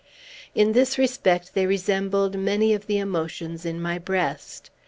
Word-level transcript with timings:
In 0.55 0.71
this 0.71 0.97
respect 0.97 1.53
they 1.53 1.67
resembled 1.67 2.35
many 2.35 2.73
of 2.73 2.87
the 2.87 2.97
emotions 2.97 3.67
in 3.67 3.79
my 3.79 3.99
breast. 3.99 4.71